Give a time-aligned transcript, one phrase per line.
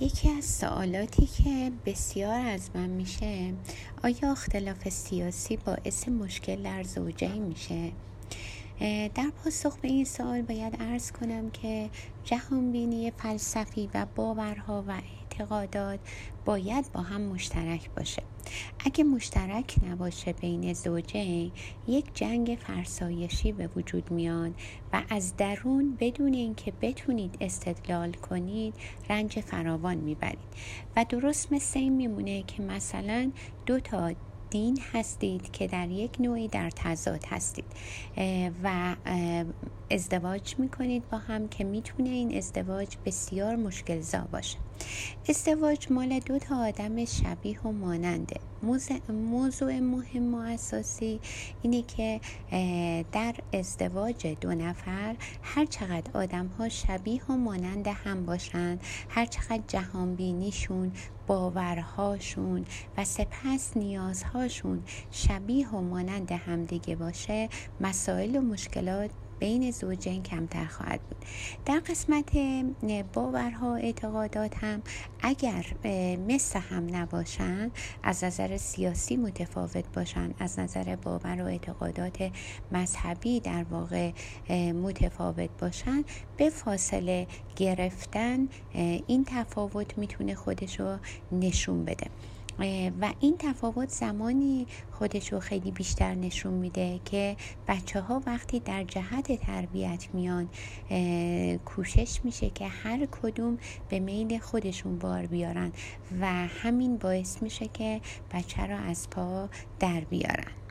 [0.00, 3.52] یکی از سوالاتی که بسیار از من میشه
[4.04, 7.92] آیا اختلاف سیاسی باعث مشکل در زوجه میشه؟
[9.14, 11.90] در پاسخ به این سوال باید ارز کنم که
[12.24, 14.92] جهانبینی فلسفی و باورها و
[15.38, 16.00] اعتقادات
[16.44, 18.22] باید با هم مشترک باشه.
[18.84, 21.52] اگه مشترک نباشه بین زوجین
[21.88, 24.54] یک جنگ فرسایشی به وجود میان
[24.92, 28.74] و از درون بدون اینکه بتونید استدلال کنید
[29.10, 30.38] رنج فراوان می‌برید.
[30.96, 33.30] و درست مثل این میمونه که مثلا
[33.66, 34.12] دو تا
[34.50, 37.64] دین هستید که در یک نوعی در تضاد هستید.
[38.64, 38.96] و
[39.90, 44.58] ازدواج می‌کنید با هم که می‌تونه این ازدواج بسیار مشکل زا باشه.
[45.28, 48.40] ازدواج مال دو تا آدم شبیه و ماننده.
[49.08, 51.20] موضوع مهم و اساسی
[51.62, 52.20] اینه که
[53.12, 59.62] در ازدواج دو نفر هر چقدر آدم ها شبیه و مانند هم باشند هر چقدر
[59.68, 60.92] جهان بینیشون
[61.26, 62.64] باورهاشون
[62.98, 67.48] و سپس نیازهاشون شبیه و مانند همدیگه باشه
[67.80, 71.24] مسائل و مشکلات بین زوجین کمتر خواهد بود.
[71.66, 72.30] در قسمت
[73.12, 74.82] باورها اعتقادات هم
[75.20, 75.66] اگر
[76.28, 77.70] مثل هم نباشن
[78.02, 80.34] از نظر سیاسی متفاوت باشن.
[80.38, 82.30] از نظر باور و اعتقادات
[82.72, 84.12] مذهبی در واقع
[84.72, 86.04] متفاوت باشن.
[86.36, 87.26] به فاصله
[87.56, 88.48] گرفتن
[89.06, 90.96] این تفاوت می‌تونه خودش رو
[91.32, 92.06] نشون بده.
[93.00, 97.36] و این تفاوت زمانی خودش رو خیلی بیشتر نشون میده که
[97.68, 100.48] بچه ها وقتی در جهت تربیت میان
[101.64, 105.72] کوشش میشه که هر کدوم به میل خودشون بار بیارن
[106.20, 108.00] و همین باعث میشه که
[108.32, 109.48] بچه را از پا
[109.80, 110.63] در بیارن.